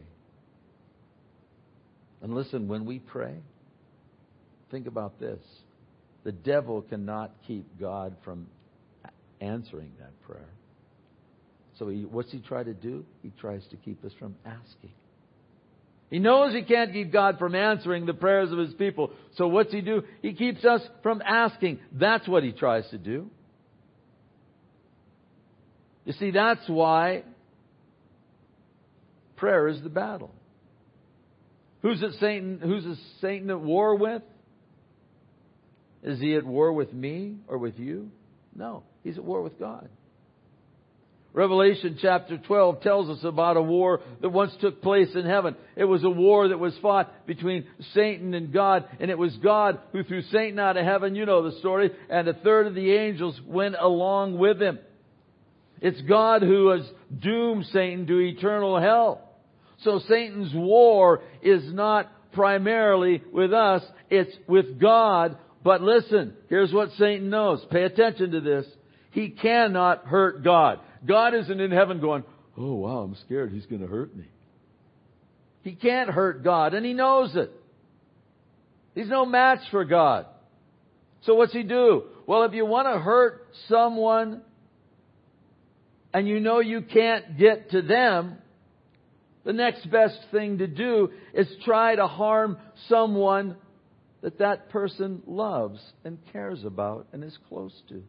[2.22, 3.36] And listen, when we pray,
[4.70, 5.40] think about this.
[6.24, 8.48] The devil cannot keep God from
[9.40, 10.50] answering that prayer.
[11.80, 13.06] So he, what's he try to do?
[13.24, 14.92] He tries to keep us from asking.
[16.12, 19.12] He knows he can't keep God from answering the prayers of his people.
[19.38, 20.04] So what's he do?
[20.22, 21.80] He keeps us from asking.
[21.94, 23.32] That's what he tries to do.
[26.04, 27.24] You see, that's why
[29.38, 30.36] prayer is the battle.
[31.82, 34.22] Who's it Satan who's it Satan at war with?
[36.04, 38.12] Is he at war with me or with you?
[38.54, 38.84] No.
[39.04, 39.88] He's at war with God.
[41.34, 45.56] Revelation chapter 12 tells us about a war that once took place in heaven.
[45.78, 49.80] It was a war that was fought between Satan and God, and it was God
[49.94, 51.16] who threw Satan out of heaven.
[51.16, 51.92] You know the story.
[52.10, 54.80] And a third of the angels went along with him.
[55.80, 59.22] It's God who has doomed Satan to eternal hell.
[59.84, 65.38] So Satan's war is not primarily with us, it's with God.
[65.64, 67.66] But listen, here's what Satan knows.
[67.72, 68.66] Pay attention to this.
[69.12, 70.80] He cannot hurt God.
[71.06, 72.24] God isn't in heaven going,
[72.58, 74.26] oh wow, I'm scared he's going to hurt me.
[75.64, 77.52] He can't hurt God, and he knows it.
[78.96, 80.26] He's no match for God.
[81.24, 82.04] So what's he do?
[82.26, 84.42] Well, if you want to hurt someone
[86.14, 88.38] and you know you can't get to them,
[89.44, 92.58] the next best thing to do is try to harm
[92.90, 93.56] someone
[94.22, 98.04] that that person loves and cares about and is close to.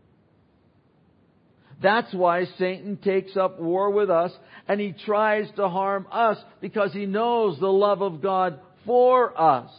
[1.82, 4.32] That's why Satan takes up war with us
[4.68, 9.70] and he tries to harm us because he knows the love of God for us.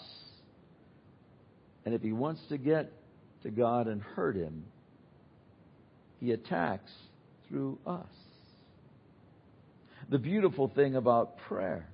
[1.86, 2.92] And if he wants to get
[3.44, 4.66] to God and hurt him,
[6.20, 6.92] he attacks
[7.48, 8.08] through us.
[10.10, 11.88] The beautiful thing about prayer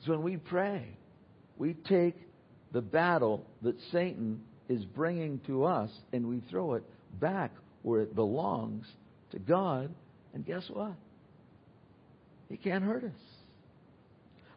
[0.00, 0.86] is when we pray,
[1.56, 2.16] we take
[2.72, 6.84] the battle that Satan is bringing to us and we throw it
[7.20, 7.52] back
[7.82, 8.86] where it belongs
[9.32, 9.94] to God.
[10.34, 10.94] And guess what?
[12.48, 13.10] He can't hurt us.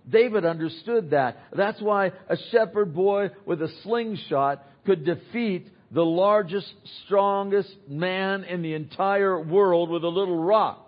[0.08, 1.38] David understood that.
[1.56, 6.72] That's why a shepherd boy with a slingshot could defeat the largest,
[7.06, 10.82] strongest man in the entire world with a little rock.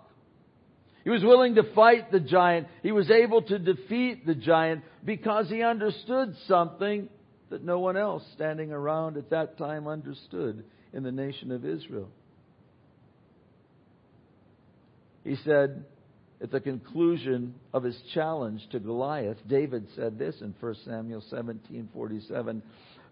[1.02, 2.68] He was willing to fight the giant.
[2.82, 7.08] He was able to defeat the giant because he understood something
[7.50, 10.64] that no one else standing around at that time understood.
[10.92, 12.08] in the nation of Israel.
[15.28, 15.84] He said,
[16.40, 22.62] at the conclusion of his challenge to Goliath, David said this in 1 Samuel 17:47,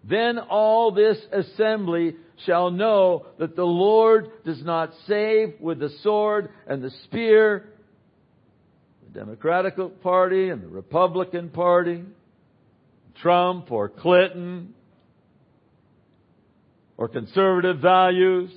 [0.03, 6.49] "Then all this assembly shall know that the Lord does not save with the sword
[6.65, 7.69] and the spear,
[9.03, 12.03] the Democratic Party and the Republican Party,
[13.21, 14.73] Trump or Clinton,
[16.97, 18.49] or conservative values.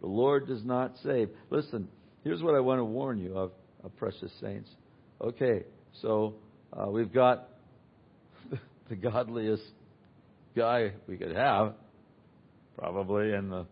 [0.00, 1.30] The Lord does not save.
[1.50, 1.88] Listen,
[2.24, 4.70] here's what I want to warn you of, of precious saints.
[5.20, 5.64] Okay,
[6.02, 6.34] so
[6.72, 7.48] uh, we've got
[8.88, 9.64] the godliest
[10.56, 11.74] guy we could have,
[12.76, 13.66] probably in the,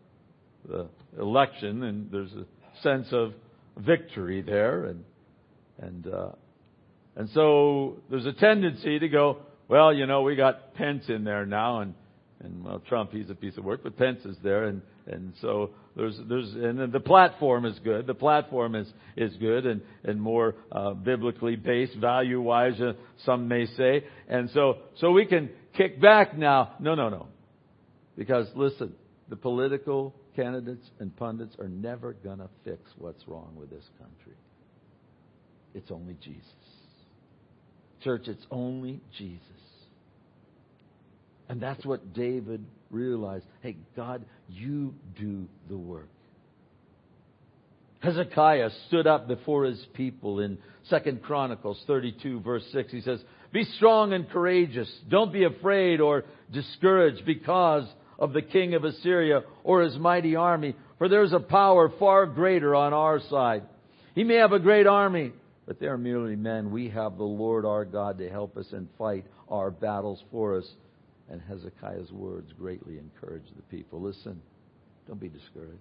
[0.68, 0.88] the
[1.20, 2.46] election, and there's a
[2.82, 3.32] sense of
[3.76, 5.04] victory there, and
[5.78, 6.30] and uh,
[7.16, 11.46] and so there's a tendency to go, well, you know, we got Pence in there
[11.46, 11.94] now, and
[12.40, 15.70] and well, Trump, he's a piece of work, but Pence is there, and and so
[15.96, 18.06] there's there's and the platform is good.
[18.06, 22.92] The platform is is good and and more uh, biblically based, value wise, uh,
[23.24, 26.74] some may say, and so so we can kick back now.
[26.78, 27.28] No, no, no,
[28.16, 28.92] because listen,
[29.28, 34.36] the political candidates and pundits are never gonna fix what's wrong with this country.
[35.74, 36.42] It's only Jesus.
[38.02, 39.40] Church, it's only Jesus.
[41.48, 43.44] And that's what David realized.
[43.60, 46.08] Hey, God, you do the work.
[48.00, 50.58] Hezekiah stood up before his people in
[50.90, 52.92] 2 Chronicles 32 verse 6.
[52.92, 53.20] He says,
[53.52, 54.90] Be strong and courageous.
[55.08, 57.84] Don't be afraid or discouraged because
[58.18, 62.74] of the king of Assyria or his mighty army, for there's a power far greater
[62.74, 63.64] on our side.
[64.14, 65.32] He may have a great army,
[65.66, 66.70] but they are merely men.
[66.70, 70.66] We have the Lord our God to help us and fight our battles for us.
[71.28, 74.00] And Hezekiah's words greatly encouraged the people.
[74.00, 74.40] Listen,
[75.08, 75.80] don't be discouraged.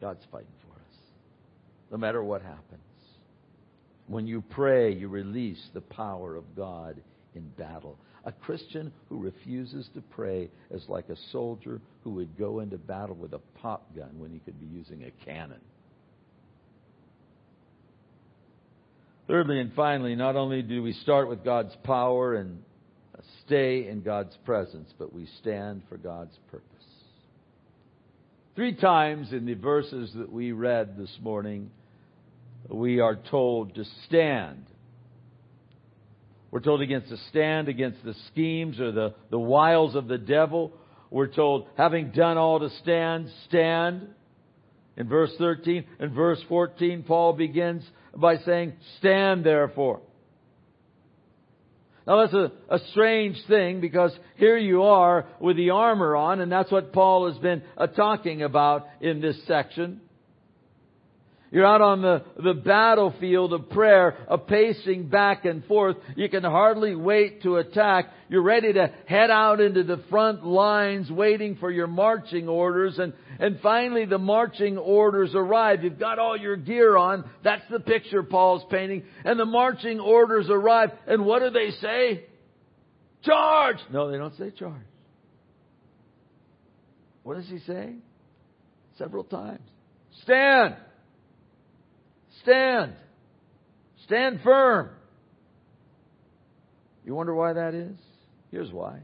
[0.00, 0.96] God's fighting for us.
[1.90, 2.80] No matter what happens.
[4.06, 7.00] When you pray, you release the power of God
[7.34, 7.98] in battle.
[8.24, 13.16] A Christian who refuses to pray is like a soldier who would go into battle
[13.16, 15.60] with a pop gun when he could be using a cannon.
[19.28, 22.62] Thirdly and finally, not only do we start with God's power and
[23.46, 26.68] stay in God's presence, but we stand for God's purpose.
[28.54, 31.70] Three times in the verses that we read this morning,
[32.68, 34.66] we are told to stand.
[36.50, 40.72] We're told against to stand against the schemes or the, the wiles of the devil.
[41.10, 44.08] We're told, having done all to stand, stand.
[44.98, 47.82] In verse 13 and verse 14, Paul begins
[48.14, 50.00] by saying, stand therefore.
[52.06, 56.50] Now that's a, a strange thing because here you are with the armor on and
[56.50, 60.00] that's what Paul has been uh, talking about in this section.
[61.52, 65.96] You're out on the, the battlefield of prayer, a pacing back and forth.
[66.16, 68.06] You can hardly wait to attack.
[68.30, 73.12] You're ready to head out into the front lines waiting for your marching orders and,
[73.38, 75.84] and finally the marching orders arrive.
[75.84, 77.28] You've got all your gear on.
[77.44, 79.04] That's the picture Paul's painting.
[79.22, 80.88] And the marching orders arrive.
[81.06, 82.24] And what do they say?
[83.24, 83.76] Charge!
[83.92, 84.86] No, they don't say charge.
[87.24, 87.96] What does he say?
[88.96, 89.68] Several times.
[90.22, 90.76] Stand!
[92.42, 92.94] Stand.
[94.04, 94.90] Stand firm.
[97.04, 97.96] You wonder why that is?
[98.50, 99.00] Here's why.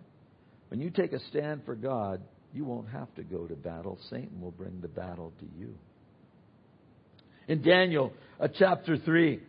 [0.69, 2.21] When you take a stand for God,
[2.53, 3.99] you won't have to go to battle.
[4.11, 5.75] Satan will bring the battle to you.
[7.47, 9.41] In Daniel uh, chapter 3,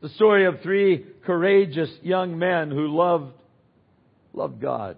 [0.00, 3.32] the story of three courageous young men who loved,
[4.32, 4.96] loved God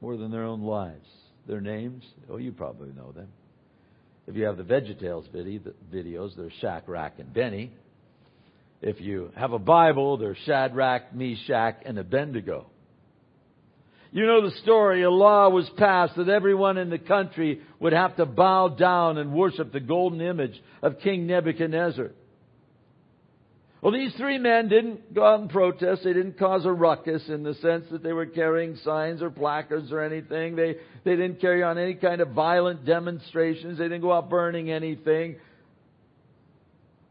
[0.00, 1.06] more than their own lives.
[1.46, 3.28] Their names, oh, you probably know them.
[4.28, 5.30] If you have the VeggieTales
[5.90, 7.72] videos, they're Shack, Rack and Benny.
[8.82, 12.66] If you have a Bible, they're Shadrach, Meshach, and Abednego.
[14.12, 15.02] You know the story.
[15.02, 19.32] A law was passed that everyone in the country would have to bow down and
[19.32, 22.10] worship the golden image of King Nebuchadnezzar.
[23.80, 26.02] Well, these three men didn't go out and protest.
[26.02, 29.92] They didn't cause a ruckus in the sense that they were carrying signs or placards
[29.92, 30.56] or anything.
[30.56, 33.78] They, they didn't carry on any kind of violent demonstrations.
[33.78, 35.36] They didn't go out burning anything.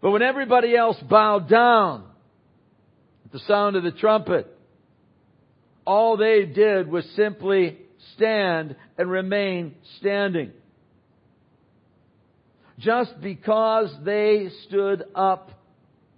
[0.01, 2.03] But when everybody else bowed down
[3.25, 4.53] at the sound of the trumpet,
[5.85, 7.77] all they did was simply
[8.15, 10.51] stand and remain standing.
[12.77, 15.56] Just because they stood up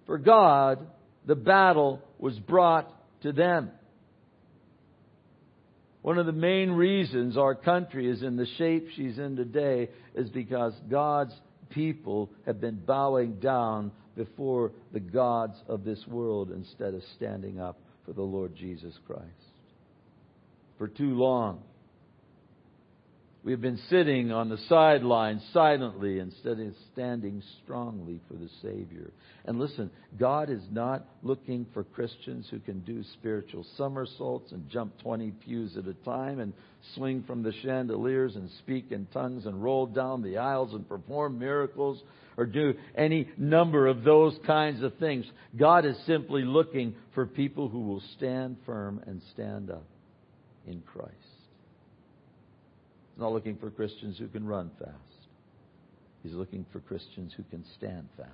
[0.10, 0.88] for God,
[1.28, 2.92] the battle was brought
[3.22, 3.70] to them.
[6.02, 10.32] One of the main reasons our country is in the shape she's in today is
[10.32, 11.36] because God's
[11.70, 17.80] people have been bowing down before the gods of this world instead of standing up
[18.04, 19.22] for the Lord Jesus Christ.
[20.80, 21.62] For too long,
[23.44, 29.12] we have been sitting on the sidelines silently instead of standing strongly for the Savior.
[29.46, 35.00] And listen, God is not looking for Christians who can do spiritual somersaults and jump
[35.02, 36.52] 20 pews at a time and
[36.96, 41.40] swing from the chandeliers and speak in tongues and roll down the aisles and perform
[41.40, 42.02] miracles
[42.36, 45.26] or do any number of those kinds of things.
[45.58, 49.86] God is simply looking for people who will stand firm and stand up
[50.68, 51.16] in Christ.
[53.20, 54.96] Not looking for Christians who can run fast.
[56.24, 58.30] He's looking for Christians who can stand fast.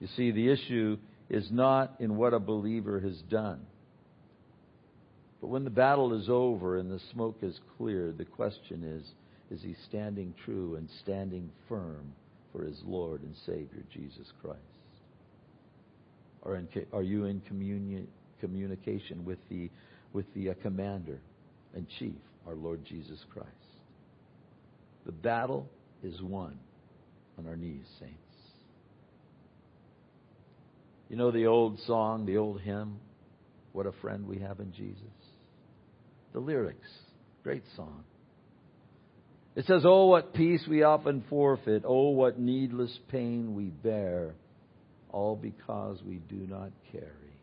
[0.00, 0.96] You see, the issue
[1.28, 3.60] is not in what a believer has done.
[5.40, 9.06] But when the battle is over and the smoke is cleared, the question is
[9.48, 12.12] is he standing true and standing firm
[12.50, 14.58] for his Lord and Savior, Jesus Christ?
[16.42, 18.08] Or in, are you in communion,
[18.40, 19.70] communication with the,
[20.12, 21.20] with the uh, commander
[21.74, 23.50] and chief, our Lord Jesus Christ?
[25.04, 25.68] The battle
[26.02, 26.58] is won
[27.38, 28.14] on our knees, saints.
[31.08, 32.98] You know the old song, the old hymn,
[33.72, 35.02] What a Friend We Have in Jesus?
[36.32, 36.88] The lyrics,
[37.44, 38.04] great song.
[39.54, 41.84] It says, Oh, what peace we often forfeit.
[41.86, 44.34] Oh, what needless pain we bear.
[45.10, 47.40] All because we do not carry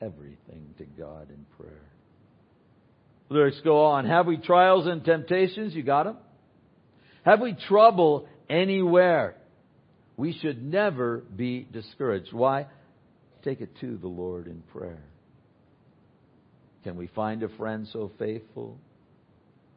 [0.00, 1.91] everything to God in prayer.
[3.32, 4.06] Lyrics go on.
[4.06, 5.74] Have we trials and temptations?
[5.74, 6.16] You got them?
[7.24, 9.36] Have we trouble anywhere?
[10.16, 12.32] We should never be discouraged.
[12.32, 12.66] Why?
[13.44, 15.02] Take it to the Lord in prayer.
[16.84, 18.78] Can we find a friend so faithful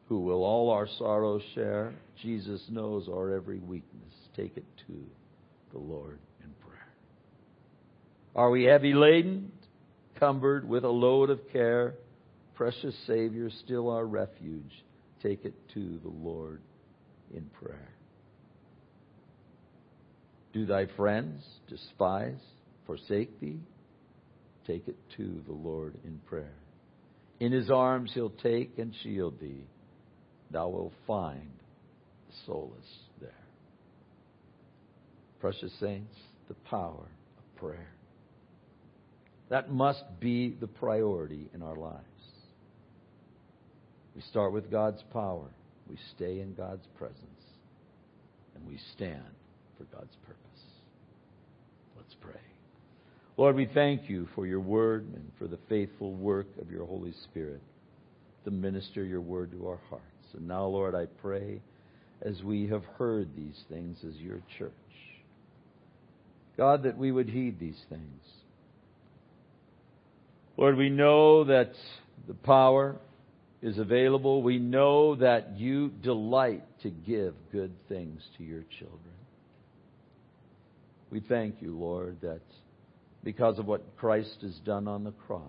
[0.07, 1.93] who will all our sorrows share?
[2.21, 4.13] Jesus knows our every weakness.
[4.35, 4.93] Take it to
[5.71, 6.87] the Lord in prayer.
[8.35, 9.51] Are we heavy laden,
[10.19, 11.95] cumbered with a load of care?
[12.55, 14.83] Precious Savior, still our refuge.
[15.21, 16.61] Take it to the Lord
[17.33, 17.89] in prayer.
[20.53, 22.39] Do thy friends despise,
[22.85, 23.59] forsake thee?
[24.65, 26.55] Take it to the Lord in prayer.
[27.41, 29.65] In his arms he'll take and shield thee.
[30.51, 31.51] Thou wilt find
[32.45, 32.71] solace
[33.19, 33.31] there.
[35.41, 36.15] Precious saints,
[36.47, 37.89] the power of prayer.
[39.49, 42.03] That must be the priority in our lives.
[44.15, 45.47] We start with God's power.
[45.89, 47.19] We stay in God's presence.
[48.55, 49.23] And we stand
[49.77, 50.39] for God's purpose.
[51.97, 52.39] Let's pray.
[53.37, 57.13] Lord, we thank you for your word and for the faithful work of your Holy
[57.25, 57.61] Spirit
[58.45, 60.05] to minister your word to our hearts.
[60.33, 61.59] And now, Lord, I pray
[62.21, 64.71] as we have heard these things as your church,
[66.55, 68.21] God, that we would heed these things.
[70.55, 71.73] Lord, we know that
[72.27, 72.95] the power
[73.65, 74.43] is available.
[74.43, 79.15] We know that you delight to give good things to your children.
[81.09, 82.43] We thank you, Lord, that
[83.23, 85.41] because of what Christ has done on the cross,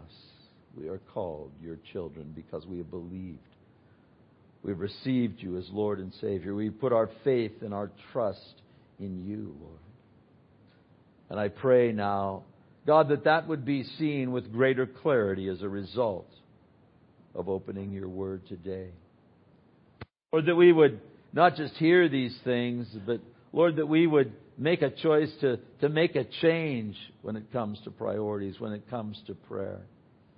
[0.75, 3.39] we are called your children because we have believed.
[4.63, 6.55] We've received you as Lord and Savior.
[6.55, 8.63] We put our faith and our trust
[8.99, 9.79] in you, Lord.
[11.29, 12.45] And I pray now,
[12.87, 16.31] God, that that would be seen with greater clarity as a result
[17.37, 18.89] of opening your word today.
[20.33, 21.01] Or that we would
[21.33, 23.21] not just hear these things, but
[23.53, 27.79] Lord, that we would make a choice to, to make a change when it comes
[27.85, 29.81] to priorities, when it comes to prayer,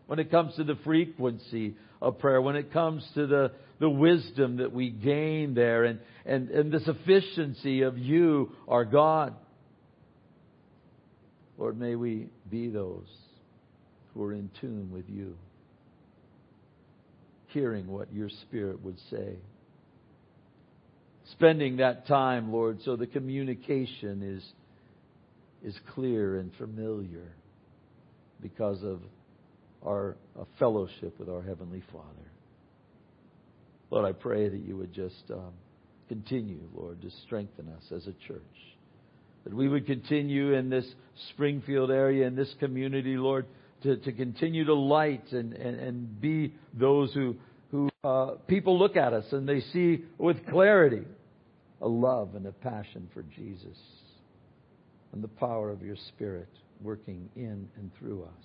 [0.07, 4.57] when it comes to the frequency of prayer, when it comes to the, the wisdom
[4.57, 9.34] that we gain there and, and, and the sufficiency of you, our God.
[11.57, 13.09] Lord, may we be those
[14.14, 15.36] who are in tune with you
[17.49, 19.36] hearing what your Spirit would say.
[21.32, 24.44] Spending that time, Lord, so the communication is,
[25.62, 27.32] is clear and familiar
[28.40, 29.01] because of
[29.84, 30.16] our
[30.59, 32.07] fellowship with our Heavenly Father.
[33.90, 35.53] Lord, I pray that you would just um,
[36.09, 38.42] continue, Lord, to strengthen us as a church.
[39.44, 40.86] That we would continue in this
[41.30, 43.46] Springfield area, in this community, Lord,
[43.82, 47.36] to, to continue to light and, and, and be those who,
[47.70, 51.04] who uh, people look at us and they see with clarity
[51.80, 53.78] a love and a passion for Jesus
[55.12, 56.48] and the power of your Spirit
[56.82, 58.44] working in and through us,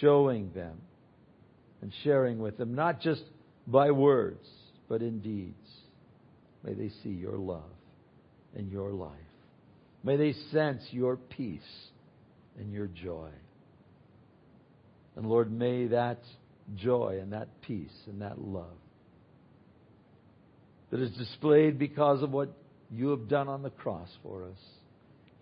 [0.00, 0.76] showing them
[1.82, 3.22] and sharing with them, not just
[3.66, 4.46] by words,
[4.88, 5.54] but in deeds.
[6.62, 7.62] May they see your love
[8.54, 9.10] and your life.
[10.02, 11.60] May they sense your peace
[12.58, 13.30] and your joy.
[15.16, 16.20] And Lord, may that
[16.76, 18.66] joy and that peace and that love
[20.90, 22.50] that is displayed because of what
[22.90, 24.58] you have done on the cross for us,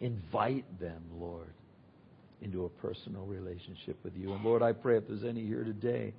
[0.01, 1.53] invite them, Lord,
[2.43, 4.33] into a personal relationship with you.
[4.33, 6.13] And Lord, I pray if there's any here today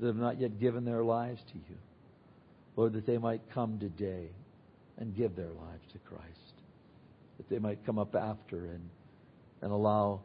[0.00, 1.76] that have not yet given their lives to you,
[2.76, 4.30] Lord, that they might come today
[4.98, 6.22] and give their lives to Christ.
[7.36, 8.88] That they might come up after and,
[9.62, 10.20] and allow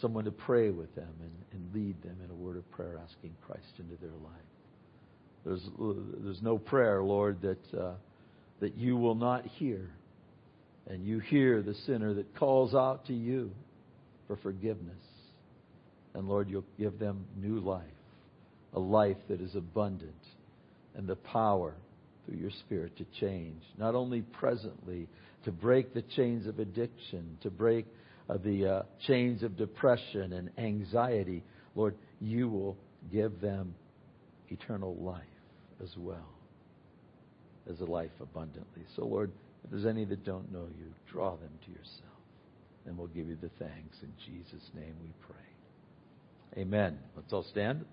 [0.00, 3.34] someone to pray with them and, and lead them in a word of prayer, asking
[3.46, 4.40] Christ into their life.
[5.44, 5.62] There's,
[6.22, 7.94] there's no prayer, Lord, that, uh,
[8.60, 9.90] that you will not hear.
[10.86, 13.50] And you hear the sinner that calls out to you
[14.26, 14.94] for forgiveness.
[16.14, 17.84] And Lord, you'll give them new life,
[18.74, 20.12] a life that is abundant,
[20.96, 21.74] and the power
[22.26, 25.08] through your Spirit to change, not only presently,
[25.44, 27.86] to break the chains of addiction, to break
[28.38, 31.42] the uh, chains of depression and anxiety.
[31.74, 32.76] Lord, you will
[33.12, 33.74] give them
[34.48, 35.22] eternal life
[35.82, 36.28] as well
[37.70, 38.82] as a life abundantly.
[38.96, 39.30] So, Lord,
[39.64, 42.06] if there's any that don't know you, draw them to yourself.
[42.86, 43.96] And we'll give you the thanks.
[44.02, 46.62] In Jesus' name we pray.
[46.62, 46.98] Amen.
[47.16, 47.84] Let's all stand.